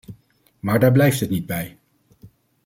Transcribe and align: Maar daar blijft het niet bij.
Maar 0.59 0.79
daar 0.79 0.91
blijft 0.91 1.19
het 1.19 1.29
niet 1.29 1.45
bij. 1.45 1.77